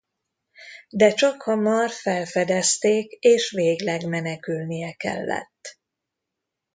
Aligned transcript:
De 0.89 1.13
csakhamar 1.13 1.89
felfedezték 1.89 3.11
és 3.11 3.51
végleg 3.51 4.07
menekülnie 4.07 4.91
kellett. 4.93 5.79